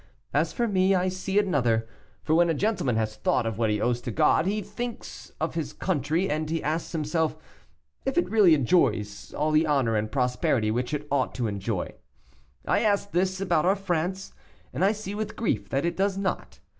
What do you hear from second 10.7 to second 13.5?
which it ought to enjoy. I ask this